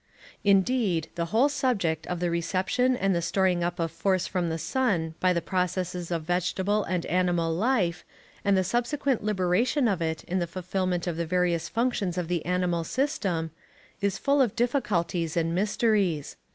[0.43, 4.57] Indeed, the whole subject of the reception and the storing up of force from the
[4.57, 8.03] sun by the processes of vegetable and animal life,
[8.43, 12.43] and the subsequent liberation of it in the fulfillment of the various functions of the
[12.47, 13.51] animal system,
[14.01, 16.35] is full of difficulties and mysteries.